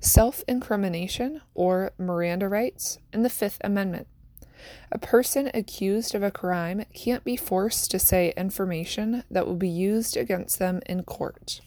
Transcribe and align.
self 0.00 0.42
incrimination, 0.48 1.42
or 1.54 1.92
Miranda 1.98 2.48
rights, 2.48 2.98
and 3.12 3.24
the 3.24 3.30
Fifth 3.30 3.58
Amendment. 3.62 4.06
A 4.92 4.98
person 4.98 5.50
accused 5.54 6.14
of 6.14 6.22
a 6.22 6.30
crime 6.30 6.84
can't 6.92 7.24
be 7.24 7.36
forced 7.36 7.90
to 7.90 7.98
say 7.98 8.34
information 8.36 9.24
that 9.30 9.46
will 9.46 9.56
be 9.56 9.68
used 9.68 10.16
against 10.16 10.58
them 10.58 10.80
in 10.86 11.04
court. 11.04 11.60